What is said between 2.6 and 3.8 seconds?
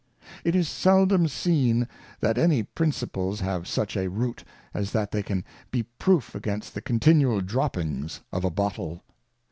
Principles have